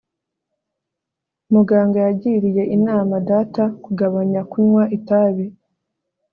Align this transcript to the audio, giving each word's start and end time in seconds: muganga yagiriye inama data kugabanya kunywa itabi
muganga 1.53 1.97
yagiriye 2.07 2.63
inama 2.77 3.13
data 3.29 3.63
kugabanya 3.83 4.41
kunywa 4.51 4.83
itabi 4.97 5.45